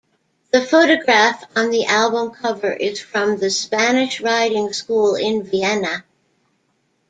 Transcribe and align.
The 0.51 0.63
photograph 0.63 1.43
on 1.55 1.69
the 1.69 1.85
album 1.85 2.31
cover 2.31 2.73
is 2.73 2.99
from 2.99 3.37
the 3.37 3.51
Spanish 3.51 4.19
Riding 4.19 4.73
School 4.73 5.13
in 5.13 5.43
Vienna. 5.43 6.03